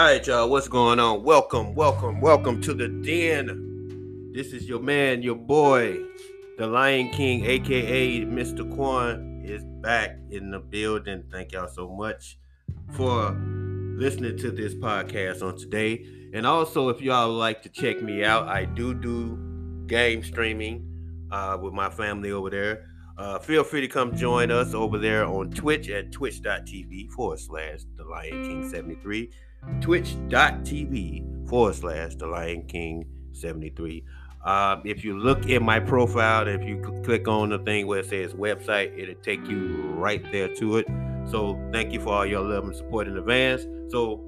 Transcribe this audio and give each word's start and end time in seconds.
All 0.00 0.06
right, 0.06 0.26
y'all, 0.26 0.48
what's 0.48 0.66
going 0.66 0.98
on? 0.98 1.24
Welcome, 1.24 1.74
welcome, 1.74 2.22
welcome 2.22 2.62
to 2.62 2.72
the 2.72 2.88
den. 2.88 4.32
This 4.32 4.54
is 4.54 4.66
your 4.66 4.80
man, 4.80 5.20
your 5.20 5.34
boy, 5.34 5.98
the 6.56 6.66
Lion 6.66 7.10
King, 7.10 7.44
aka 7.44 8.20
Mr. 8.22 8.74
Quan, 8.74 9.42
is 9.44 9.62
back 9.82 10.16
in 10.30 10.52
the 10.52 10.58
building. 10.58 11.24
Thank 11.30 11.52
y'all 11.52 11.68
so 11.68 11.86
much 11.86 12.38
for 12.92 13.32
listening 13.98 14.38
to 14.38 14.50
this 14.50 14.74
podcast 14.74 15.42
on 15.46 15.58
today. 15.58 16.06
And 16.32 16.46
also, 16.46 16.88
if 16.88 17.02
y'all 17.02 17.28
like 17.28 17.60
to 17.64 17.68
check 17.68 18.00
me 18.00 18.24
out, 18.24 18.48
I 18.48 18.64
do 18.64 18.94
do 18.94 19.84
game 19.86 20.24
streaming 20.24 21.28
uh, 21.30 21.58
with 21.60 21.74
my 21.74 21.90
family 21.90 22.32
over 22.32 22.48
there. 22.48 22.86
Uh, 23.18 23.38
feel 23.38 23.62
free 23.64 23.80
to 23.80 23.88
come 23.88 24.16
join 24.16 24.50
us 24.50 24.74
over 24.74 24.98
there 24.98 25.24
on 25.24 25.50
Twitch 25.50 25.88
at 25.90 26.10
twitch.tv 26.12 27.10
forward 27.10 27.38
slash 27.38 27.80
the 27.96 28.04
Lion 28.04 28.42
King 28.42 28.68
73. 28.70 29.30
Twitch.tv 29.80 31.48
forward 31.48 31.74
slash 31.74 32.14
the 32.14 32.26
Lion 32.26 32.66
King 32.66 33.04
73. 33.32 34.04
Uh, 34.44 34.80
if 34.84 35.04
you 35.04 35.18
look 35.18 35.46
in 35.46 35.62
my 35.62 35.78
profile, 35.78 36.48
if 36.48 36.62
you 36.62 36.80
click 37.04 37.28
on 37.28 37.50
the 37.50 37.58
thing 37.58 37.86
where 37.86 37.98
it 37.98 38.08
says 38.08 38.32
website, 38.32 38.98
it'll 38.98 39.14
take 39.22 39.46
you 39.46 39.82
right 39.96 40.22
there 40.32 40.48
to 40.54 40.78
it. 40.78 40.86
So 41.26 41.60
thank 41.72 41.92
you 41.92 42.00
for 42.00 42.14
all 42.14 42.26
your 42.26 42.40
love 42.40 42.64
and 42.64 42.74
support 42.74 43.06
in 43.06 43.18
advance. 43.18 43.66
So 43.88 44.24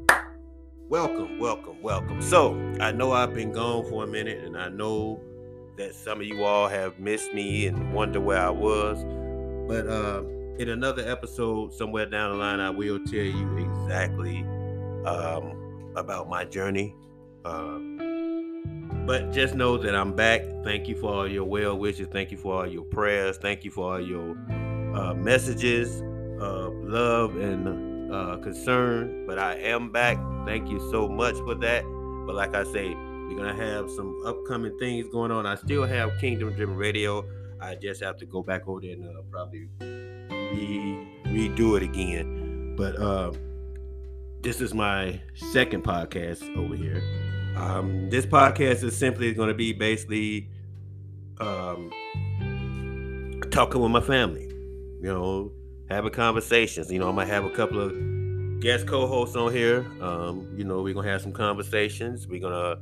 welcome, 0.88 1.38
welcome, 1.38 1.80
welcome. 1.80 2.20
So 2.20 2.55
I 2.78 2.92
know 2.92 3.12
I've 3.12 3.33
been 3.33 3.52
gone 3.52 3.88
for 3.88 4.05
a 4.05 4.06
minute, 4.06 4.44
and 4.44 4.58
I 4.58 4.69
know 4.69 5.19
that 5.76 5.94
some 5.94 6.20
of 6.20 6.26
you 6.26 6.44
all 6.44 6.68
have 6.68 6.98
missed 6.98 7.32
me 7.32 7.66
and 7.66 7.92
wonder 7.92 8.20
where 8.20 8.40
I 8.40 8.50
was. 8.50 9.04
But 9.68 9.86
uh, 9.86 10.22
in 10.58 10.69
another 10.69 11.02
episode, 11.08 11.72
somewhere 11.72 12.06
down 12.06 12.33
the 12.33 12.38
line, 12.38 12.60
I 12.60 12.70
will 12.70 12.98
tell 13.05 13.14
you 13.14 13.56
exactly 13.58 14.41
um, 15.06 15.92
about 15.97 16.28
my 16.28 16.44
journey. 16.44 16.94
Uh, 17.44 17.78
but 19.06 19.32
just 19.32 19.55
know 19.55 19.77
that 19.78 19.94
I'm 19.94 20.14
back. 20.14 20.42
Thank 20.62 20.88
you 20.88 20.94
for 20.94 21.12
all 21.12 21.28
your 21.28 21.44
well 21.44 21.77
wishes. 21.77 22.06
Thank 22.08 22.30
you 22.30 22.36
for 22.36 22.54
all 22.54 22.66
your 22.66 22.84
prayers. 22.84 23.36
Thank 23.36 23.64
you 23.64 23.70
for 23.70 23.94
all 23.94 24.00
your 24.00 24.36
uh, 24.94 25.14
messages 25.14 26.00
of 26.41 26.75
love 26.84 27.36
and 27.36 28.12
uh, 28.12 28.36
concern. 28.36 29.27
But 29.27 29.38
I 29.38 29.54
am 29.54 29.91
back. 29.91 30.19
Thank 30.47 30.69
you 30.69 30.78
so 30.91 31.08
much 31.08 31.34
for 31.36 31.54
that. 31.56 31.84
But 32.27 32.36
like 32.36 32.54
I 32.54 32.62
say, 32.64 32.97
we're 33.28 33.37
gonna 33.37 33.55
have 33.55 33.91
some 33.91 34.23
upcoming 34.27 34.78
things 34.78 35.06
going 35.09 35.31
on. 35.31 35.47
I 35.47 35.55
still 35.56 35.84
have 35.84 36.19
Kingdom 36.20 36.53
Driven 36.55 36.77
Radio. 36.77 37.25
I 37.61 37.77
just 37.77 38.03
have 38.03 38.17
to 38.19 38.27
go 38.27 38.42
back 38.42 38.67
over 38.67 38.81
there 38.81 38.92
and 38.92 39.05
uh, 39.05 39.23
probably 39.31 39.69
re- 39.81 41.09
redo 41.27 41.77
it 41.77 41.83
again. 41.83 42.75
But 42.77 42.98
uh, 42.98 43.33
this 44.43 44.61
is 44.61 44.75
my 44.75 45.20
second 45.34 45.84
podcast 45.84 46.56
over 46.56 46.75
here. 46.75 47.03
Um, 47.56 48.11
this 48.11 48.27
podcast 48.27 48.83
is 48.83 48.97
simply 48.97 49.33
going 49.34 49.48
to 49.48 49.55
be 49.55 49.73
basically 49.73 50.48
um, 51.39 51.91
talking 53.50 53.81
with 53.81 53.91
my 53.91 54.00
family. 54.00 54.48
You 55.00 55.09
know, 55.09 55.53
having 55.89 56.12
conversations. 56.12 56.91
You 56.91 56.98
know, 56.98 57.09
I 57.09 57.12
might 57.12 57.28
have 57.28 57.45
a 57.45 57.50
couple 57.50 57.81
of 57.81 57.93
guest 58.61 58.87
co-hosts 58.87 59.37
on 59.37 59.53
here. 59.53 59.87
Um, 60.00 60.48
you 60.56 60.65
know, 60.65 60.83
we're 60.83 60.95
gonna 60.95 61.09
have 61.09 61.20
some 61.23 61.33
conversations. 61.33 62.27
We're 62.27 62.41
gonna 62.41 62.78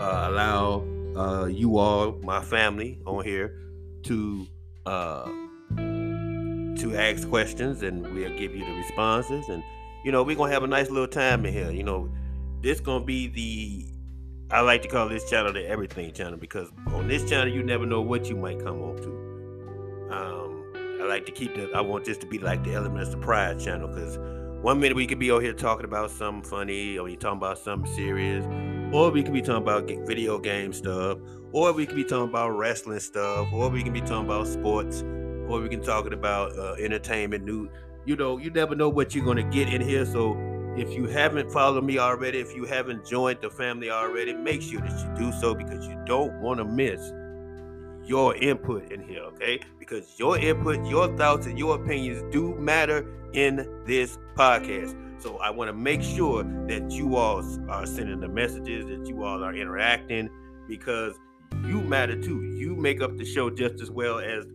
uh, 0.00 0.28
allow 0.30 0.84
uh, 1.16 1.46
you 1.46 1.78
all, 1.78 2.12
my 2.22 2.42
family, 2.42 2.98
on 3.06 3.24
here 3.24 3.58
to 4.04 4.46
uh, 4.86 5.24
to 5.76 6.94
ask 6.96 7.28
questions, 7.28 7.82
and 7.82 8.02
we'll 8.14 8.36
give 8.38 8.54
you 8.54 8.64
the 8.64 8.72
responses. 8.72 9.48
And 9.48 9.62
you 10.04 10.12
know, 10.12 10.22
we're 10.22 10.36
gonna 10.36 10.52
have 10.52 10.62
a 10.62 10.68
nice 10.68 10.90
little 10.90 11.08
time 11.08 11.44
in 11.44 11.52
here. 11.52 11.70
You 11.70 11.82
know, 11.82 12.08
this 12.62 12.80
gonna 12.80 13.04
be 13.04 13.26
the 13.28 13.86
I 14.50 14.60
like 14.60 14.80
to 14.82 14.88
call 14.88 15.08
this 15.08 15.28
channel 15.28 15.52
the 15.52 15.66
everything 15.68 16.12
channel 16.12 16.38
because 16.38 16.70
on 16.86 17.06
this 17.06 17.28
channel 17.28 17.52
you 17.52 17.62
never 17.62 17.84
know 17.84 18.00
what 18.00 18.28
you 18.28 18.36
might 18.36 18.58
come 18.64 18.80
on 18.82 18.96
to. 18.96 20.14
Um, 20.14 20.98
I 21.02 21.04
like 21.04 21.26
to 21.26 21.32
keep 21.32 21.54
the 21.54 21.70
I 21.74 21.80
want 21.80 22.04
this 22.04 22.16
to 22.18 22.26
be 22.26 22.38
like 22.38 22.64
the 22.64 22.74
element 22.74 23.02
of 23.02 23.08
surprise 23.08 23.62
channel 23.62 23.88
because 23.88 24.16
one 24.62 24.80
minute 24.80 24.96
we 24.96 25.06
could 25.06 25.18
be 25.18 25.30
over 25.30 25.42
here 25.42 25.52
talking 25.52 25.84
about 25.84 26.10
something 26.10 26.42
funny, 26.42 26.98
or 26.98 27.04
we 27.04 27.16
talking 27.16 27.36
about 27.36 27.58
something 27.58 27.92
serious, 27.94 28.44
or 28.92 29.10
we 29.10 29.22
could 29.22 29.32
be 29.32 29.42
talking 29.42 29.62
about 29.62 29.86
video 30.06 30.38
game 30.38 30.72
stuff, 30.72 31.18
or 31.52 31.72
we 31.72 31.86
could 31.86 31.96
be 31.96 32.04
talking 32.04 32.28
about 32.28 32.50
wrestling 32.50 33.00
stuff, 33.00 33.48
or 33.52 33.68
we 33.68 33.82
can 33.82 33.92
be 33.92 34.00
talking 34.00 34.26
about 34.26 34.46
sports, 34.46 35.02
or 35.48 35.60
we 35.60 35.68
can 35.68 35.82
talking 35.82 36.12
about 36.12 36.58
uh, 36.58 36.74
entertainment, 36.74 37.44
new. 37.44 37.70
You 38.06 38.16
know, 38.16 38.38
you 38.38 38.50
never 38.50 38.74
know 38.74 38.88
what 38.88 39.14
you're 39.14 39.24
gonna 39.24 39.42
get 39.42 39.72
in 39.72 39.80
here. 39.82 40.06
So 40.06 40.36
if 40.76 40.94
you 40.94 41.06
haven't 41.06 41.50
followed 41.50 41.84
me 41.84 41.98
already, 41.98 42.38
if 42.38 42.54
you 42.54 42.64
haven't 42.64 43.06
joined 43.06 43.40
the 43.42 43.50
family 43.50 43.90
already, 43.90 44.32
make 44.32 44.62
sure 44.62 44.80
that 44.80 44.90
you 44.90 45.26
do 45.26 45.32
so 45.40 45.54
because 45.54 45.86
you 45.86 46.00
don't 46.06 46.40
want 46.40 46.58
to 46.58 46.64
miss 46.64 47.12
your 48.06 48.34
input 48.36 48.90
in 48.90 49.02
here, 49.02 49.20
okay? 49.20 49.60
Because 49.78 50.18
your 50.18 50.38
input, 50.38 50.86
your 50.86 51.14
thoughts, 51.16 51.46
and 51.46 51.58
your 51.58 51.74
opinions 51.76 52.22
do 52.32 52.54
matter 52.54 53.06
in 53.34 53.68
this 53.86 54.18
podcast. 54.34 55.07
So 55.20 55.38
I 55.38 55.50
want 55.50 55.68
to 55.68 55.72
make 55.72 56.02
sure 56.02 56.44
that 56.68 56.90
you 56.90 57.16
all 57.16 57.42
are 57.70 57.86
sending 57.86 58.20
the 58.20 58.28
messages, 58.28 58.86
that 58.86 59.06
you 59.06 59.24
all 59.24 59.42
are 59.42 59.54
interacting, 59.54 60.30
because 60.68 61.16
you 61.66 61.80
matter 61.80 62.20
too. 62.20 62.42
You 62.56 62.76
make 62.76 63.00
up 63.00 63.16
the 63.16 63.24
show 63.24 63.50
just 63.50 63.80
as 63.80 63.90
well 63.90 64.18
as 64.18 64.46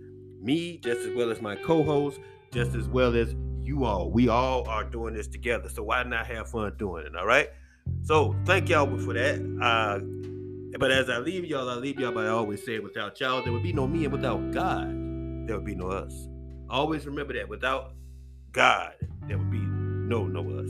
me, 0.42 0.78
just 0.78 1.02
as 1.02 1.16
well 1.16 1.32
as 1.32 1.42
my 1.42 1.56
co-host, 1.56 2.20
just 2.52 2.76
as 2.76 2.88
well 2.88 3.16
as 3.16 3.36
you 3.62 3.84
all. 3.84 4.12
We 4.12 4.30
all 4.30 4.68
are 4.68 4.84
doing 4.84 5.14
this 5.14 5.28
together. 5.28 5.70
So 5.70 5.84
why 5.84 6.04
not 6.04 6.28
have 6.28 6.50
fun 6.50 6.74
doing 6.78 7.06
it? 7.06 7.16
All 7.16 7.26
right. 7.26 7.50
So 8.04 8.36
thank 8.46 8.70
y'all 8.70 8.98
for 8.98 9.14
that. 9.14 9.40
Uh, 9.62 10.00
but 10.80 10.92
as 10.92 11.10
I 11.10 11.20
leave 11.20 11.46
y'all, 11.46 11.70
I 11.70 11.76
leave 11.76 12.00
y'all 12.00 12.12
by 12.12 12.28
always 12.28 12.66
saying, 12.66 12.84
without 12.84 13.20
y'all, 13.20 13.44
there 13.44 13.54
would 13.54 13.64
be 13.64 13.74
no 13.74 13.88
me, 13.88 14.06
and 14.06 14.14
without 14.14 14.52
God, 14.52 14.90
there 15.48 15.56
would 15.56 15.66
be 15.66 15.76
no 15.76 15.88
us. 15.88 16.28
Always 16.70 17.06
remember 17.06 17.34
that. 17.34 17.48
Without 17.48 17.94
God, 18.52 18.94
there 19.28 19.38
would 19.38 19.52
be 19.52 19.73
no 20.14 20.28
know 20.28 20.60
us. 20.60 20.70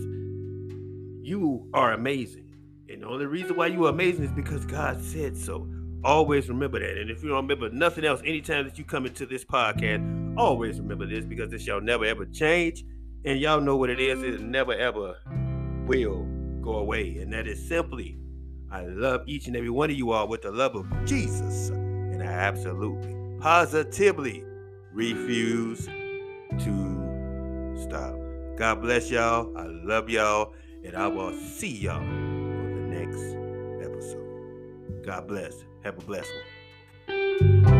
You 1.21 1.67
are 1.73 1.91
amazing. 1.91 2.45
And 2.87 3.03
the 3.03 3.07
only 3.07 3.25
reason 3.25 3.57
why 3.57 3.67
you 3.67 3.85
are 3.85 3.89
amazing 3.89 4.23
is 4.23 4.31
because 4.31 4.65
God 4.65 5.03
said 5.03 5.35
so. 5.35 5.67
Always 6.03 6.47
remember 6.47 6.79
that. 6.79 6.97
And 6.97 7.09
if 7.09 7.23
you 7.23 7.29
don't 7.29 7.47
remember 7.47 7.69
nothing 7.69 8.05
else, 8.05 8.21
anytime 8.25 8.65
that 8.65 8.77
you 8.77 8.85
come 8.85 9.05
into 9.05 9.25
this 9.25 9.43
podcast, 9.43 10.37
always 10.37 10.79
remember 10.79 11.05
this 11.05 11.25
because 11.25 11.49
this 11.49 11.61
shall 11.61 11.81
never 11.81 12.05
ever 12.05 12.25
change. 12.25 12.85
And 13.25 13.39
y'all 13.39 13.59
know 13.59 13.75
what 13.75 13.89
it 13.89 13.99
is. 13.99 14.23
It 14.23 14.41
never 14.41 14.73
ever 14.73 15.17
will 15.87 16.25
go 16.61 16.77
away. 16.77 17.17
And 17.17 17.33
that 17.33 17.45
is 17.45 17.67
simply, 17.67 18.17
I 18.71 18.85
love 18.85 19.23
each 19.27 19.47
and 19.47 19.57
every 19.57 19.69
one 19.69 19.89
of 19.89 19.97
you 19.97 20.11
all 20.11 20.29
with 20.29 20.41
the 20.41 20.51
love 20.51 20.75
of 20.75 20.87
Jesus. 21.05 21.67
And 21.69 22.23
I 22.23 22.27
absolutely, 22.27 23.13
positively 23.41 24.43
refuse 24.93 25.85
to 26.59 27.75
stop. 27.77 28.22
God 28.57 28.81
bless 28.81 29.09
y'all. 29.09 29.51
I 29.57 29.65
love 29.65 30.09
y'all. 30.09 30.53
And 30.83 30.95
I 30.95 31.07
will 31.07 31.31
mm. 31.31 31.39
see 31.39 31.75
y'all 31.77 31.97
on 31.97 32.89
the 32.89 32.97
next 32.97 33.19
episode. 33.83 35.03
God 35.05 35.27
bless. 35.27 35.63
Have 35.83 35.97
a 35.97 36.01
blessed 36.01 36.31
one. 37.07 37.72